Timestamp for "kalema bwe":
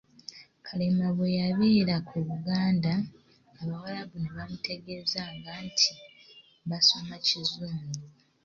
0.65-1.29